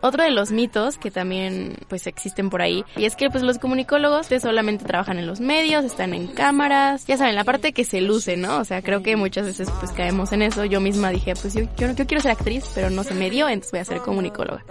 Otro 0.00 0.22
de 0.22 0.30
los 0.30 0.52
mitos 0.52 0.96
que 0.96 1.10
también 1.10 1.76
pues 1.88 2.06
existen 2.06 2.50
por 2.50 2.62
ahí 2.62 2.84
y 2.96 3.04
es 3.04 3.16
que 3.16 3.30
pues 3.30 3.42
los 3.42 3.58
comunicólogos 3.58 4.28
solamente 4.40 4.84
trabajan 4.84 5.18
en 5.18 5.26
los 5.26 5.40
medios, 5.40 5.84
están 5.84 6.14
en 6.14 6.28
cámaras, 6.28 7.04
ya 7.06 7.16
saben, 7.16 7.34
la 7.34 7.44
parte 7.44 7.72
que 7.72 7.84
se 7.84 8.00
luce, 8.00 8.36
¿no? 8.36 8.58
O 8.58 8.64
sea, 8.64 8.82
creo 8.82 9.02
que 9.02 9.16
muchas 9.16 9.46
veces 9.46 9.68
pues 9.80 9.90
caemos 9.92 10.32
en 10.32 10.42
eso. 10.42 10.64
Yo 10.64 10.80
misma 10.80 11.10
dije, 11.10 11.34
pues 11.34 11.54
yo, 11.54 11.62
yo, 11.76 11.90
yo 11.92 12.06
quiero 12.06 12.20
ser 12.20 12.32
actriz, 12.32 12.64
pero 12.74 12.90
no 12.90 13.02
se 13.02 13.14
me 13.14 13.30
dio, 13.30 13.48
entonces 13.48 13.72
voy 13.72 13.80
a 13.80 13.84
ser 13.84 13.98
comunicóloga. 13.98 14.64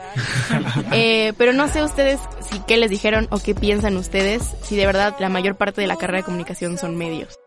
eh, 0.93 1.33
pero 1.37 1.53
no 1.53 1.67
sé 1.67 1.83
ustedes 1.83 2.19
si 2.49 2.59
qué 2.61 2.77
les 2.77 2.89
dijeron 2.89 3.27
o 3.29 3.39
qué 3.39 3.53
piensan 3.53 3.97
ustedes, 3.97 4.43
si 4.63 4.75
de 4.77 4.85
verdad 4.85 5.15
la 5.19 5.29
mayor 5.29 5.55
parte 5.55 5.81
de 5.81 5.87
la 5.87 5.97
carrera 5.97 6.19
de 6.19 6.23
comunicación 6.23 6.77
son 6.77 6.95
medios. 6.95 7.37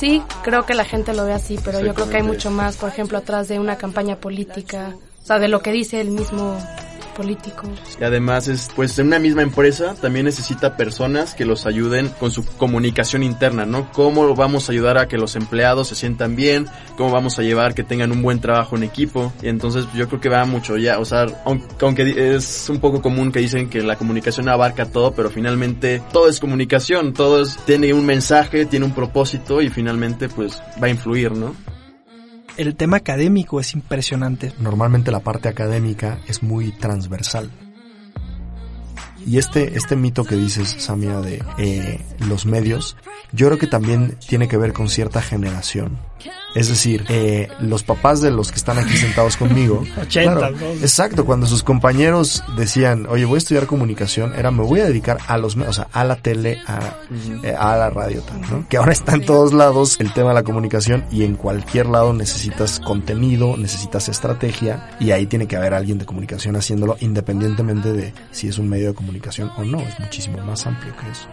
Sí, 0.00 0.22
creo 0.42 0.66
que 0.66 0.74
la 0.74 0.84
gente 0.84 1.14
lo 1.14 1.24
ve 1.24 1.32
así, 1.32 1.58
pero 1.64 1.80
yo 1.80 1.94
creo 1.94 2.10
que 2.10 2.16
hay 2.16 2.22
mucho 2.22 2.50
más, 2.50 2.76
por 2.76 2.88
ejemplo, 2.88 3.18
atrás 3.18 3.48
de 3.48 3.58
una 3.58 3.76
campaña 3.76 4.16
política, 4.16 4.94
o 5.24 5.26
sea, 5.26 5.38
de 5.38 5.48
lo 5.48 5.62
que 5.62 5.72
dice 5.72 6.02
el 6.02 6.10
mismo 6.10 6.58
político. 7.16 7.66
Y 7.98 8.04
además 8.04 8.46
es, 8.46 8.68
pues 8.76 8.98
en 8.98 9.06
una 9.06 9.18
misma 9.18 9.40
empresa 9.40 9.94
también 9.94 10.26
necesita 10.26 10.76
personas 10.76 11.34
que 11.34 11.46
los 11.46 11.64
ayuden 11.64 12.10
con 12.20 12.30
su 12.30 12.44
comunicación 12.44 13.22
interna, 13.22 13.64
¿no? 13.64 13.90
Cómo 13.92 14.34
vamos 14.34 14.68
a 14.68 14.72
ayudar 14.72 14.98
a 14.98 15.08
que 15.08 15.16
los 15.16 15.34
empleados 15.34 15.88
se 15.88 15.94
sientan 15.94 16.36
bien, 16.36 16.66
cómo 16.98 17.10
vamos 17.10 17.38
a 17.38 17.42
llevar 17.42 17.74
que 17.74 17.84
tengan 17.84 18.12
un 18.12 18.20
buen 18.20 18.38
trabajo 18.38 18.76
en 18.76 18.82
equipo. 18.82 19.32
Y 19.40 19.48
entonces 19.48 19.86
yo 19.94 20.08
creo 20.08 20.20
que 20.20 20.28
va 20.28 20.44
mucho 20.44 20.76
ya, 20.76 20.98
o 20.98 21.06
sea, 21.06 21.24
aunque 21.80 22.34
es 22.34 22.68
un 22.68 22.80
poco 22.80 23.00
común 23.00 23.32
que 23.32 23.38
dicen 23.38 23.70
que 23.70 23.80
la 23.80 23.96
comunicación 23.96 24.50
abarca 24.50 24.84
todo, 24.84 25.14
pero 25.14 25.30
finalmente 25.30 26.02
todo 26.12 26.28
es 26.28 26.38
comunicación, 26.38 27.14
todo 27.14 27.40
es, 27.40 27.56
tiene 27.64 27.94
un 27.94 28.04
mensaje, 28.04 28.66
tiene 28.66 28.84
un 28.84 28.92
propósito 28.92 29.62
y 29.62 29.70
finalmente 29.70 30.28
pues 30.28 30.60
va 30.82 30.88
a 30.88 30.90
influir, 30.90 31.32
¿no? 31.32 31.54
El 32.56 32.76
tema 32.76 32.98
académico 32.98 33.60
es 33.60 33.74
impresionante. 33.74 34.52
Normalmente 34.58 35.10
la 35.10 35.20
parte 35.20 35.48
académica 35.48 36.18
es 36.26 36.42
muy 36.42 36.72
transversal. 36.72 37.50
Y 39.26 39.38
este, 39.38 39.76
este 39.76 39.96
mito 39.96 40.24
que 40.24 40.36
dices, 40.36 40.76
Samia, 40.78 41.20
de 41.20 41.42
eh, 41.58 42.00
los 42.18 42.46
medios, 42.46 42.96
yo 43.32 43.46
creo 43.46 43.58
que 43.58 43.66
también 43.66 44.16
tiene 44.28 44.48
que 44.48 44.56
ver 44.56 44.72
con 44.72 44.88
cierta 44.88 45.22
generación. 45.22 45.98
Es 46.54 46.68
decir, 46.68 47.04
eh, 47.08 47.48
los 47.58 47.82
papás 47.82 48.20
de 48.20 48.30
los 48.30 48.50
que 48.50 48.56
están 48.56 48.78
aquí 48.78 48.96
sentados 48.96 49.36
conmigo. 49.36 49.82
80, 50.00 50.50
Exacto, 50.80 51.24
cuando 51.24 51.46
sus 51.46 51.64
compañeros 51.64 52.44
decían, 52.56 53.06
oye, 53.08 53.24
voy 53.24 53.36
a 53.36 53.38
estudiar 53.38 53.66
comunicación, 53.66 54.34
era 54.34 54.52
me 54.52 54.62
voy 54.62 54.80
a 54.80 54.84
dedicar 54.84 55.18
a 55.26 55.36
los 55.36 55.56
o 55.56 55.72
sea, 55.72 55.88
a 55.92 56.04
la 56.04 56.16
tele, 56.16 56.58
a, 56.66 56.94
eh, 57.42 57.54
a 57.58 57.76
la 57.76 57.90
radio, 57.90 58.22
¿no? 58.50 58.68
Que 58.68 58.76
ahora 58.76 58.92
está 58.92 59.14
en 59.14 59.26
todos 59.26 59.52
lados 59.52 59.96
el 59.98 60.12
tema 60.12 60.28
de 60.28 60.34
la 60.34 60.42
comunicación 60.44 61.04
y 61.10 61.24
en 61.24 61.34
cualquier 61.34 61.86
lado 61.86 62.12
necesitas 62.12 62.78
contenido, 62.78 63.56
necesitas 63.56 64.08
estrategia 64.08 64.90
y 65.00 65.10
ahí 65.10 65.26
tiene 65.26 65.48
que 65.48 65.56
haber 65.56 65.74
alguien 65.74 65.98
de 65.98 66.06
comunicación 66.06 66.54
haciéndolo 66.54 66.96
independientemente 67.00 67.92
de 67.92 68.14
si 68.30 68.48
es 68.48 68.58
un 68.58 68.68
medio 68.68 68.88
de 68.88 68.94
comunicación 68.94 69.13
o 69.56 69.64
no, 69.64 69.80
es 69.80 69.98
muchísimo 70.00 70.38
más 70.38 70.66
amplio 70.66 70.94
que 70.96 71.10
eso. 71.10 71.28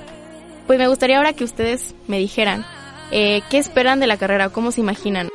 Pues 0.67 0.79
me 0.79 0.87
gustaría 0.87 1.17
ahora 1.17 1.33
que 1.33 1.43
ustedes 1.43 1.95
me 2.07 2.17
dijeran 2.17 2.65
eh, 3.11 3.41
¿Qué 3.49 3.57
esperan 3.57 3.99
de 3.99 4.07
la 4.07 4.17
carrera? 4.17 4.49
¿Cómo 4.49 4.71
se 4.71 4.81
imaginan? 4.81 5.29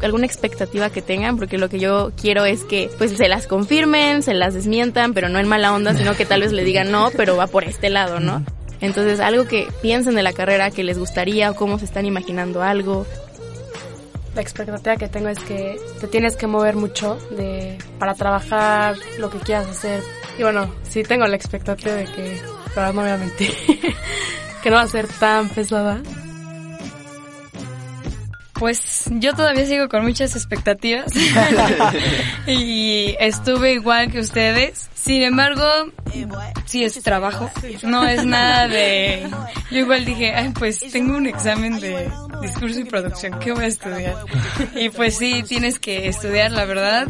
alguna 0.00 0.26
expectativa 0.26 0.90
que 0.90 1.02
tengan, 1.02 1.36
porque 1.36 1.58
lo 1.58 1.68
que 1.68 1.78
yo 1.78 2.12
quiero 2.20 2.44
es 2.44 2.64
que 2.64 2.90
pues 2.98 3.12
se 3.12 3.28
las 3.28 3.46
confirmen, 3.46 4.22
se 4.22 4.34
las 4.34 4.54
desmientan, 4.54 5.14
pero 5.14 5.28
no 5.28 5.38
en 5.38 5.46
mala 5.46 5.72
onda, 5.72 5.94
sino 5.94 6.16
que 6.16 6.24
tal 6.24 6.40
vez 6.40 6.52
le 6.52 6.64
digan 6.64 6.90
no, 6.90 7.10
pero 7.16 7.36
va 7.36 7.46
por 7.46 7.64
este 7.64 7.88
lado, 7.88 8.18
¿no? 8.18 8.44
Entonces, 8.80 9.20
algo 9.20 9.46
que 9.46 9.68
piensen 9.80 10.16
de 10.16 10.24
la 10.24 10.32
carrera, 10.32 10.72
que 10.72 10.82
les 10.82 10.98
gustaría, 10.98 11.52
o 11.52 11.54
cómo 11.54 11.78
se 11.78 11.84
están 11.84 12.04
imaginando 12.04 12.62
algo. 12.62 13.06
La 14.34 14.40
expectativa 14.40 14.96
que 14.96 15.08
tengo 15.08 15.28
es 15.28 15.38
que 15.38 15.78
te 16.00 16.08
tienes 16.08 16.34
que 16.34 16.48
mover 16.48 16.74
mucho 16.74 17.16
de 17.30 17.78
para 18.00 18.14
trabajar 18.14 18.96
lo 19.18 19.30
que 19.30 19.38
quieras 19.38 19.68
hacer. 19.68 20.02
Y 20.38 20.42
bueno, 20.42 20.74
sí 20.88 21.02
tengo 21.02 21.26
la 21.26 21.36
expectativa 21.36 21.94
de 21.94 22.04
que, 22.06 22.40
pero 22.74 22.92
no 22.92 23.02
voy 23.02 23.10
a 23.10 23.18
mentir, 23.18 23.54
que 24.62 24.70
no 24.70 24.76
va 24.76 24.82
a 24.82 24.88
ser 24.88 25.06
tan 25.06 25.48
pesada, 25.48 26.00
pues 28.62 29.06
yo 29.10 29.34
todavía 29.34 29.66
sigo 29.66 29.88
con 29.88 30.04
muchas 30.04 30.36
expectativas 30.36 31.06
y 32.46 33.16
estuve 33.18 33.72
igual 33.72 34.12
que 34.12 34.20
ustedes. 34.20 34.88
Sin 35.02 35.22
embargo, 35.22 35.66
sí 36.64 36.84
es 36.84 36.94
trabajo, 37.02 37.50
no 37.82 38.06
es 38.06 38.24
nada 38.24 38.68
de... 38.68 39.28
Yo 39.72 39.80
igual 39.80 40.04
dije, 40.04 40.32
ay, 40.32 40.52
pues 40.56 40.78
tengo 40.92 41.16
un 41.16 41.26
examen 41.26 41.80
de 41.80 42.08
discurso 42.40 42.78
y 42.78 42.84
producción, 42.84 43.40
¿qué 43.40 43.50
voy 43.50 43.64
a 43.64 43.66
estudiar? 43.66 44.14
Y 44.76 44.90
pues 44.90 45.18
sí, 45.18 45.42
tienes 45.42 45.80
que 45.80 46.06
estudiar, 46.06 46.52
la 46.52 46.66
verdad. 46.66 47.08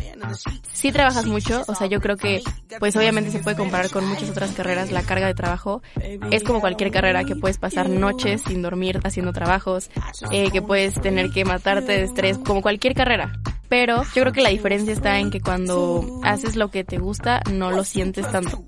Sí 0.72 0.90
trabajas 0.90 1.26
mucho, 1.26 1.64
o 1.66 1.74
sea, 1.74 1.86
yo 1.86 2.00
creo 2.00 2.16
que, 2.16 2.40
pues 2.78 2.96
obviamente 2.96 3.30
se 3.30 3.40
puede 3.40 3.58
comparar 3.58 3.90
con 3.90 4.06
muchas 4.06 4.30
otras 4.30 4.52
carreras, 4.52 4.90
la 4.90 5.02
carga 5.02 5.26
de 5.26 5.34
trabajo 5.34 5.82
es 6.30 6.42
como 6.44 6.60
cualquier 6.62 6.90
carrera 6.92 7.24
que 7.24 7.36
puedes 7.36 7.58
pasar 7.58 7.90
noches 7.90 8.42
sin 8.46 8.62
dormir 8.62 9.00
haciendo 9.04 9.34
trabajos, 9.34 9.90
eh, 10.30 10.50
que 10.50 10.62
puedes 10.62 10.98
tener 10.98 11.28
que 11.30 11.44
matarte 11.44 11.92
de 11.92 12.04
estrés, 12.04 12.38
como 12.38 12.62
cualquier 12.62 12.94
carrera 12.94 13.38
pero 13.72 14.02
yo 14.02 14.20
creo 14.20 14.32
que 14.34 14.42
la 14.42 14.50
diferencia 14.50 14.92
está 14.92 15.18
en 15.18 15.30
que 15.30 15.40
cuando 15.40 16.20
haces 16.24 16.56
lo 16.56 16.70
que 16.70 16.84
te 16.84 16.98
gusta 16.98 17.40
no 17.50 17.70
lo 17.70 17.84
sientes 17.84 18.30
tanto. 18.30 18.66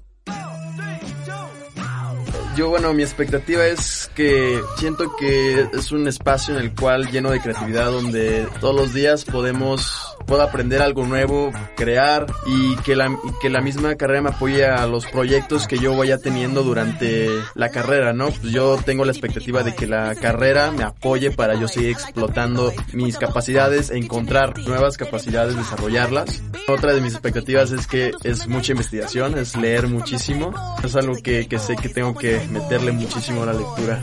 Yo, 2.56 2.70
bueno, 2.70 2.94
mi 2.94 3.02
expectativa 3.02 3.66
es 3.66 4.10
que 4.14 4.62
siento 4.78 5.14
que 5.16 5.68
es 5.74 5.92
un 5.92 6.08
espacio 6.08 6.54
en 6.54 6.60
el 6.62 6.74
cual 6.74 7.10
lleno 7.10 7.32
de 7.32 7.40
creatividad 7.42 7.90
donde 7.90 8.48
todos 8.60 8.74
los 8.74 8.94
días 8.94 9.26
podemos 9.26 10.03
puedo 10.26 10.42
aprender 10.42 10.82
algo 10.82 11.06
nuevo, 11.06 11.52
crear 11.76 12.26
y 12.46 12.76
que 12.76 12.96
la, 12.96 13.16
que 13.40 13.50
la 13.50 13.60
misma 13.60 13.94
carrera 13.96 14.22
me 14.22 14.30
apoye 14.30 14.64
a 14.66 14.86
los 14.86 15.06
proyectos 15.06 15.66
que 15.66 15.78
yo 15.78 15.96
vaya 15.96 16.18
teniendo 16.18 16.62
durante 16.62 17.28
la 17.54 17.70
carrera, 17.70 18.12
¿no? 18.12 18.30
Pues 18.30 18.52
yo 18.52 18.78
tengo 18.84 19.04
la 19.04 19.12
expectativa 19.12 19.62
de 19.62 19.74
que 19.74 19.86
la 19.86 20.14
carrera 20.14 20.70
me 20.70 20.84
apoye 20.84 21.30
para 21.30 21.54
yo 21.54 21.68
seguir 21.68 21.90
explotando 21.90 22.72
mis 22.92 23.18
capacidades, 23.18 23.90
encontrar 23.90 24.58
nuevas 24.60 24.96
capacidades, 24.96 25.56
desarrollarlas. 25.56 26.42
Otra 26.68 26.94
de 26.94 27.00
mis 27.00 27.12
expectativas 27.12 27.70
es 27.72 27.86
que 27.86 28.12
es 28.22 28.46
mucha 28.46 28.72
investigación, 28.72 29.38
es 29.38 29.56
leer 29.56 29.88
muchísimo. 29.88 30.52
Es 30.82 30.96
algo 30.96 31.14
que, 31.22 31.46
que 31.46 31.58
sé 31.58 31.76
que 31.76 31.88
tengo 31.88 32.14
que 32.14 32.40
meterle 32.50 32.92
muchísimo 32.92 33.42
a 33.42 33.46
la 33.46 33.52
lectura 33.52 34.00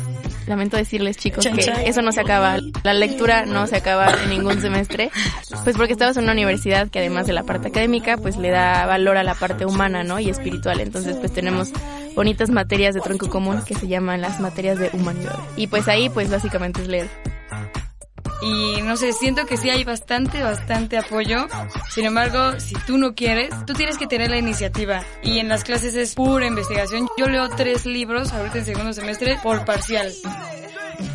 lamento 0.51 0.77
decirles 0.77 1.17
chicos 1.17 1.45
que 1.45 1.73
eso 1.85 2.01
no 2.01 2.11
se 2.11 2.21
acaba, 2.21 2.57
la 2.83 2.93
lectura 2.93 3.45
no 3.45 3.65
se 3.67 3.77
acaba 3.77 4.13
en 4.23 4.29
ningún 4.29 4.61
semestre, 4.61 5.09
pues 5.63 5.75
porque 5.75 5.93
estamos 5.93 6.17
en 6.17 6.23
una 6.23 6.33
universidad 6.33 6.89
que 6.89 6.99
además 6.99 7.25
de 7.25 7.33
la 7.33 7.43
parte 7.43 7.69
académica, 7.69 8.17
pues 8.17 8.37
le 8.37 8.49
da 8.49 8.85
valor 8.85 9.17
a 9.17 9.23
la 9.23 9.35
parte 9.35 9.65
humana, 9.65 10.03
¿no? 10.03 10.19
Y 10.19 10.29
espiritual. 10.29 10.79
Entonces, 10.79 11.17
pues 11.17 11.33
tenemos 11.33 11.71
bonitas 12.15 12.49
materias 12.49 12.93
de 12.93 13.01
tronco 13.01 13.29
común 13.29 13.61
que 13.65 13.75
se 13.75 13.87
llaman 13.87 14.21
las 14.21 14.39
materias 14.39 14.77
de 14.77 14.89
humanidad. 14.93 15.39
Y 15.55 15.67
pues 15.67 15.87
ahí, 15.87 16.09
pues 16.09 16.29
básicamente 16.29 16.81
es 16.81 16.87
leer. 16.87 17.09
Y 18.41 18.81
no 18.81 18.97
sé, 18.97 19.13
siento 19.13 19.45
que 19.45 19.57
sí 19.57 19.69
hay 19.69 19.83
bastante, 19.83 20.41
bastante 20.41 20.97
apoyo. 20.97 21.47
Sin 21.91 22.05
embargo, 22.05 22.59
si 22.59 22.73
tú 22.87 22.97
no 22.97 23.13
quieres, 23.13 23.53
tú 23.65 23.73
tienes 23.73 23.97
que 23.97 24.07
tener 24.07 24.29
la 24.29 24.37
iniciativa. 24.37 25.03
Y 25.21 25.39
en 25.39 25.47
las 25.47 25.63
clases 25.63 25.95
es 25.95 26.15
pura 26.15 26.47
investigación. 26.47 27.07
Yo 27.17 27.27
leo 27.27 27.49
tres 27.49 27.85
libros 27.85 28.31
ahorita 28.33 28.59
en 28.59 28.65
segundo 28.65 28.93
semestre 28.93 29.37
por 29.43 29.63
parcial. 29.65 30.11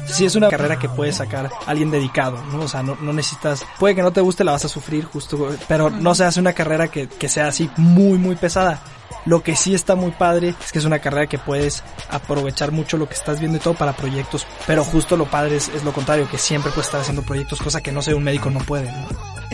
Sí, 0.06 0.24
es 0.24 0.34
una 0.36 0.48
carrera 0.48 0.78
que 0.78 0.88
puede 0.88 1.12
sacar 1.12 1.50
alguien 1.66 1.90
dedicado, 1.90 2.42
¿no? 2.52 2.60
O 2.60 2.68
sea, 2.68 2.82
no, 2.82 2.96
no, 3.00 3.12
necesitas, 3.12 3.64
puede 3.78 3.94
que 3.94 4.02
no 4.02 4.12
te 4.12 4.20
guste, 4.20 4.44
la 4.44 4.52
vas 4.52 4.64
a 4.64 4.68
sufrir 4.68 5.04
justo, 5.04 5.48
pero 5.68 5.90
no 5.90 6.14
se 6.14 6.24
hace 6.24 6.40
una 6.40 6.52
carrera 6.52 6.88
que, 6.88 7.08
que 7.08 7.28
sea 7.28 7.48
así 7.48 7.70
muy, 7.76 8.18
muy 8.18 8.36
pesada. 8.36 8.80
Lo 9.24 9.42
que 9.42 9.56
sí 9.56 9.74
está 9.74 9.96
muy 9.96 10.12
padre 10.12 10.54
es 10.62 10.72
que 10.72 10.78
es 10.78 10.84
una 10.84 11.00
carrera 11.00 11.26
que 11.26 11.38
puedes 11.38 11.82
aprovechar 12.08 12.72
mucho 12.72 12.96
lo 12.96 13.08
que 13.08 13.14
estás 13.14 13.40
viendo 13.40 13.58
y 13.58 13.60
todo 13.60 13.74
para 13.74 13.92
proyectos, 13.94 14.46
pero 14.66 14.84
justo 14.84 15.16
lo 15.16 15.26
padre 15.26 15.56
es, 15.56 15.84
lo 15.84 15.92
contrario, 15.92 16.28
que 16.30 16.38
siempre 16.38 16.70
puedes 16.70 16.86
estar 16.86 17.00
haciendo 17.00 17.22
proyectos, 17.22 17.60
cosa 17.60 17.80
que 17.80 17.92
no 17.92 18.02
sé, 18.02 18.14
un 18.14 18.24
médico 18.24 18.50
no 18.50 18.60
puede. 18.60 18.92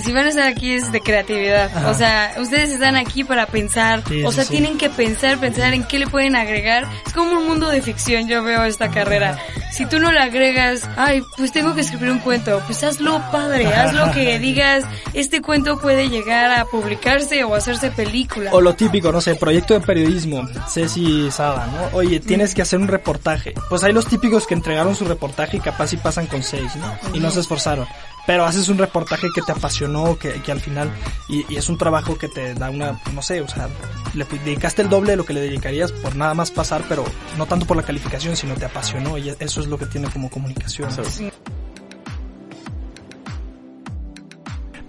Si 0.03 0.13
van 0.13 0.27
a 0.27 0.29
estar 0.31 0.47
aquí 0.47 0.73
es 0.73 0.91
de 0.91 1.01
creatividad, 1.01 1.89
o 1.89 1.95
sea, 1.95 2.35
ustedes 2.39 2.71
están 2.71 2.97
aquí 2.97 3.25
para 3.25 3.47
pensar, 3.47 4.03
o 4.25 4.33
sea, 4.33 4.45
tienen 4.45 4.79
que 4.79 4.91
pensar, 4.91 5.39
pensar 5.39 5.75
en 5.75 5.85
qué 5.85 5.99
le 5.99 6.07
pueden 6.07 6.35
agregar. 6.37 6.87
Es 7.07 7.13
como 7.13 7.33
un 7.33 7.47
mundo 7.47 7.69
de 7.69 7.83
ficción, 7.83 8.29
yo 8.29 8.43
veo 8.43 8.65
esta 8.65 8.91
carrera. 8.91 9.39
Si 9.73 9.87
tú 9.87 9.99
no 9.99 10.13
le 10.13 10.21
agregas, 10.21 10.89
ay, 10.97 11.23
pues 11.37 11.51
tengo 11.53 11.75
que 11.75 11.81
escribir 11.81 12.11
un 12.11 12.19
cuento, 12.19 12.63
pues 12.67 12.83
hazlo 12.85 13.23
padre, 13.31 13.67
hazlo 13.67 14.13
que 14.13 14.39
digas, 14.39 14.85
este 15.15 15.41
cuento 15.41 15.79
puede 15.79 16.09
llegar 16.09 16.51
a 16.51 16.65
publicarse 16.67 17.45
o 17.45 17.55
hacerse 17.55 17.91
película. 17.91 18.51
O 18.53 18.61
lo 18.61 18.75
típico, 18.75 19.11
no 19.13 19.21
sé, 19.21 19.35
proyecto 19.35 19.75
de 19.75 19.81
periodismo, 19.81 20.47
Ceci 20.69 21.31
Sada, 21.31 21.67
¿no? 21.67 21.97
Oye, 21.97 22.21
tienes 22.21 22.55
que 22.55 22.63
hacer 22.63 22.79
un 22.79 22.89
reportaje. 22.89 23.55
Pues 23.69 23.83
hay 23.83 23.93
los 23.93 24.07
típicos 24.07 24.47
que 24.47 24.55
entregaron 24.55 24.95
su 24.95 25.05
reportaje 25.05 25.57
y 25.57 25.61
capaz 25.61 25.93
y 25.93 25.97
pasan 25.97 26.27
con 26.27 26.43
seis, 26.43 26.77
¿no? 26.77 26.99
Y 27.15 27.21
no 27.21 27.31
se 27.31 27.41
esforzaron. 27.41 27.87
Pero 28.26 28.45
haces 28.45 28.69
un 28.69 28.79
reportaje 28.79 29.29
que 29.35 29.43
te 29.43 29.52
apasionó, 29.52 30.17
que, 30.17 30.41
que 30.43 30.52
al 30.52 30.61
final, 30.61 30.91
y, 31.29 31.57
es 31.57 31.69
un 31.69 31.76
trabajo 31.76 32.17
que 32.17 32.29
te 32.29 32.55
da 32.55 32.71
una, 32.71 33.00
no 33.14 33.23
sé, 33.23 33.41
o 33.41 33.49
sea, 33.49 33.69
le 34.14 34.25
dedicaste 34.25 34.83
el 34.83 34.88
doble 34.88 35.12
de 35.12 35.17
lo 35.17 35.25
que 35.25 35.33
le 35.33 35.41
dedicarías 35.41 35.91
por 35.91 36.14
nada 36.14 36.35
más 36.35 36.50
pasar, 36.50 36.85
pero 36.88 37.05
no 37.37 37.47
tanto 37.47 37.67
por 37.67 37.76
la 37.76 37.83
calificación, 37.83 38.37
sino 38.37 38.55
te 38.55 38.64
apasionó 38.64 39.19
y 39.19 39.35
eso 39.41 39.61
es 39.61 39.67
lo 39.67 39.79
que 39.79 39.87
tiene 39.87 40.09
como 40.11 40.31
comunicación. 40.31 40.88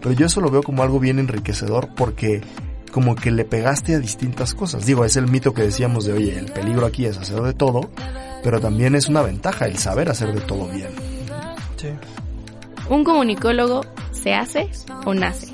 Pero 0.02 0.16
yo 0.16 0.26
eso 0.26 0.42
lo 0.42 0.52
veo 0.52 0.62
como 0.62 0.84
algo 0.84 1.00
bien 1.00 1.18
enriquecedor 1.18 1.90
porque 1.96 2.42
como 2.92 3.16
que 3.16 3.32
le 3.32 3.46
pegaste 3.46 3.96
a 3.96 4.00
distintas 4.00 4.54
cosas. 4.54 4.86
Digo, 4.86 5.06
es 5.06 5.16
el 5.16 5.28
mito 5.28 5.54
que 5.54 5.64
decíamos 5.64 6.06
de, 6.06 6.14
oye, 6.14 6.38
el 6.38 6.52
peligro 6.52 6.86
aquí 6.86 7.06
es 7.06 7.18
hacer 7.18 7.42
de 7.42 7.54
todo, 7.54 7.90
pero 8.44 8.60
también 8.60 8.94
es 8.96 9.08
una 9.08 9.22
ventaja 9.22 9.66
el 9.66 9.80
saber 9.80 10.10
hacer 10.10 10.34
de 10.34 10.42
todo 10.42 10.68
bien. 10.68 10.90
Sí. 11.78 11.88
¿Un 12.94 13.04
comunicólogo 13.04 13.82
se 14.12 14.36
hace 14.36 14.70
o 15.04 15.16
nace? 15.16 15.53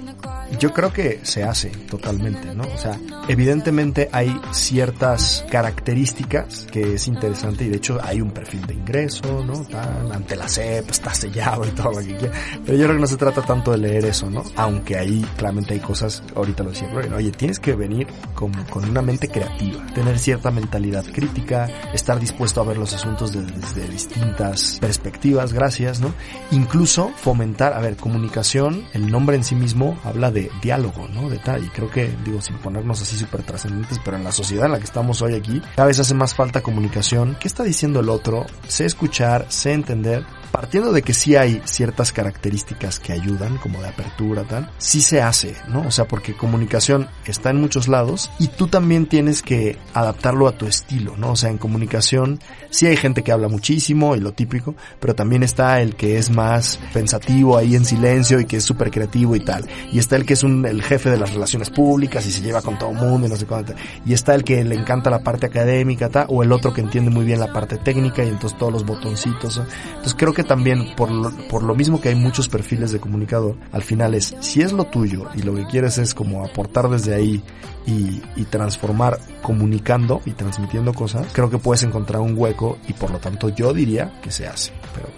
Yo 0.58 0.74
creo 0.74 0.91
que 0.91 1.20
se 1.24 1.44
hace 1.44 1.70
totalmente, 1.70 2.53
¿no? 2.56 2.63
O 2.63 2.77
sea, 2.77 3.00
evidentemente 3.27 4.10
hay 4.12 4.36
ciertas 4.51 5.46
características 5.50 6.65
que 6.72 6.96
es 6.96 7.08
interesante 7.08 7.65
y 7.65 7.70
de 7.70 7.77
hecho 7.77 8.00
hay 8.03 8.22
un 8.22 8.32
perfil 8.32 8.65
de 8.65 8.74
ingreso, 8.74 9.44
¿no? 9.46 9.53
Tan, 9.65 10.12
ante 10.12 10.36
la 10.36 10.48
CEP, 10.50 10.89
está 10.89 11.13
sellado 11.13 11.65
y 11.65 11.70
todo 11.72 11.91
lo 11.91 12.00
que 12.00 12.18
quiera. 12.18 12.34
Pero 12.65 12.77
yo 12.77 12.84
creo 12.86 12.96
que 12.96 13.01
no 13.01 13.08
se 13.08 13.18
trata 13.18 13.41
tanto 13.41 13.72
de 13.72 13.77
leer 13.77 14.06
eso, 14.06 14.29
¿no? 14.29 14.44
Aunque 14.56 14.98
ahí 14.98 15.25
claramente 15.38 15.74
hay 15.75 15.79
cosas, 15.79 16.24
ahorita 16.36 16.63
lo 16.63 16.72
decía 16.72 16.88
Gloria, 16.89 17.15
oye, 17.15 17.32
tienes 17.32 17.60
que 17.60 17.75
venir 17.75 18.08
con, 18.34 18.51
con 18.65 18.88
una 18.89 19.01
mente 19.01 19.27
creativa, 19.29 19.86
tener 19.94 20.18
cierta 20.20 20.51
mentalidad 20.51 21.06
crítica, 21.13 21.70
estar 21.94 22.20
dispuesto 22.20 22.62
a 22.62 22.63
ver 22.65 22.77
los 22.77 22.94
asuntos 22.94 23.32
de- 23.32 23.44
desde 23.44 23.88
distintas 23.88 24.77
perspectivas, 24.79 25.53
gracias, 25.53 26.00
¿no? 26.01 26.13
Incluso 26.51 27.12
fomentar, 27.15 27.74
a 27.74 27.79
ver, 27.79 27.96
comunicación, 27.96 28.86
el 28.94 29.10
nombre 29.12 29.36
en 29.38 29.44
sí 29.44 29.56
mismo 29.56 29.98
habla 30.03 30.32
de 30.32 30.38
diálogo, 30.62 31.08
¿no? 31.10 31.29
De 31.29 31.38
tal, 31.38 31.63
y 31.63 31.67
creo 31.69 31.89
que, 31.89 32.10
digo, 32.24 32.39
sin 32.41 32.58
ponernos 32.58 33.01
así 33.01 33.17
súper 33.17 33.43
trascendentes, 33.43 34.00
pero 34.03 34.17
en 34.17 34.24
la 34.24 34.31
sociedad 34.31 34.65
en 34.65 34.74
la 34.74 34.77
que 34.77 34.86
estamos 34.86 35.22
hoy 35.22 35.36
aquí, 35.36 35.62
cada 35.75 35.88
vez 35.88 36.00
hace 36.00 36.13
más 36.13 36.36
falta 36.36 36.62
comunicación. 36.62 37.36
¿Qué 37.39 37.48
está 37.48 37.63
diciendo 37.63 38.00
el 38.00 38.10
otro? 38.10 38.46
Sé 38.67 38.86
escuchar, 38.86 39.46
sé 39.50 39.74
entender, 39.74 40.24
partiendo 40.51 40.91
de 40.91 41.01
que 41.01 41.13
sí 41.13 41.36
hay 41.36 41.62
ciertas 41.65 42.12
características 42.12 43.00
que 43.00 43.13
ayudan, 43.13 43.58
como 43.58 43.82
de 43.82 43.89
apertura, 43.89 44.44
tal, 44.44 44.70
sí 44.77 45.01
se 45.01 45.22
hace, 45.22 45.56
¿no? 45.68 45.82
O 45.82 45.91
sea, 45.91 46.08
porque 46.08 46.36
comunicación 46.36 47.08
está 47.25 47.50
en 47.50 47.62
muchos 47.62 47.88
lados 47.88 48.32
y 48.39 48.48
tú 48.48 48.68
también 48.68 49.06
tienes 49.06 49.41
que 49.41 49.77
adaptarlo 49.94 50.48
a 50.48 50.53
tu 50.53 50.65
estilo, 50.65 51.15
¿no? 51.18 51.32
O 51.32 51.36
sea, 51.36 51.50
en 51.50 51.58
comunicación 51.58 52.39
sí 52.70 52.86
hay 52.88 52.98
gente 52.98 53.24
que 53.24 53.32
habla 53.32 53.48
muchísimo 53.48 54.15
y 54.15 54.20
lo 54.20 54.34
típico, 54.34 54.75
pero 55.00 55.15
también 55.15 55.44
está 55.44 55.82
el 55.82 55.96
que 55.96 56.18
es 56.18 56.29
más 56.29 56.79
pensativo 56.94 57.58
ahí 57.58 57.75
en 57.75 57.86
silencio 57.86 58.39
y 58.39 58.46
que 58.46 58.58
es 58.58 58.63
súper 58.63 58.91
creativo 58.91 59.36
y 59.36 59.39
tal. 59.41 59.68
Y 59.91 60.00
está 60.00 60.15
el 60.15 60.25
que 60.25 60.34
es 60.34 60.44
un, 60.44 60.65
el 60.65 60.82
jefe 60.82 61.10
de 61.10 61.18
las 61.18 61.34
relaciones 61.34 61.70
públicas 61.70 62.25
y 62.25 62.32
se 62.32 62.41
lleva 62.41 62.62
con 62.62 62.77
todo 62.77 62.91
el 62.91 62.98
mundo 62.98 63.27
y 63.27 63.29
no 63.29 63.36
sé 63.36 63.46
cuánto. 63.46 63.74
Y 64.06 64.13
está 64.13 64.36
el 64.36 64.44
que 64.44 64.63
le 64.63 64.75
encanta 64.75 65.10
la 65.10 65.24
parte 65.24 65.46
académica, 65.46 66.10
tal, 66.10 66.25
o 66.29 66.44
el 66.44 66.51
otro 66.51 66.74
que 66.74 66.82
entiende 66.82 67.10
muy 67.10 67.25
bien 67.25 67.39
la 67.39 67.53
parte 67.53 67.77
técnica 67.77 68.24
y 68.24 68.29
entonces 68.29 68.58
todos 68.58 68.74
los 68.74 68.86
botoncitos. 68.86 69.62
Entonces 69.88 70.15
creo 70.18 70.34
que 70.39 70.46
también 70.46 70.96
por 70.96 71.12
lo, 71.12 71.31
por 71.50 71.63
lo 71.63 71.75
mismo 71.75 72.00
que 72.00 72.08
hay 72.08 72.15
muchos 72.15 72.48
perfiles 72.48 72.93
de 72.93 73.01
comunicador, 73.01 73.58
al 73.74 73.81
final 73.81 74.13
es, 74.13 74.38
si 74.39 74.62
es 74.62 74.72
lo 74.72 74.86
tuyo 74.86 75.27
y 75.36 75.41
lo 75.41 75.53
que 75.53 75.65
quieres 75.65 75.98
es 75.98 76.13
como 76.13 76.46
aportar 76.46 76.88
desde 76.88 77.13
ahí 77.13 77.43
y, 77.86 78.22
y 78.38 78.46
transformar 78.46 79.19
comunicando 79.41 80.22
y 80.25 80.31
transmitiendo 80.31 80.93
cosas, 80.93 81.27
creo 81.34 81.50
que 81.50 81.58
puedes 81.58 81.84
encontrar 81.84 82.22
un 82.22 82.36
hueco 82.38 82.77
y 82.88 82.93
por 82.93 83.12
lo 83.12 83.19
tanto 83.19 83.50
yo 83.50 83.74
diría 83.74 84.17
que 84.22 84.31
se 84.31 84.48
hace. 84.48 84.72
Pero 84.96 85.10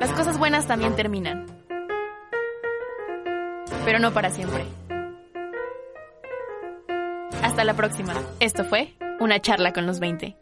Las 0.00 0.10
cosas 0.10 0.38
buenas 0.40 0.66
también 0.66 0.96
terminan. 0.96 1.46
Pero 3.84 4.00
no 4.00 4.12
para 4.12 4.30
siempre. 4.30 4.64
Hasta 7.44 7.62
la 7.62 7.74
próxima. 7.74 8.14
Esto 8.40 8.64
fue 8.64 8.96
Una 9.20 9.40
charla 9.40 9.72
con 9.72 9.86
los 9.86 10.00
20. 10.00 10.36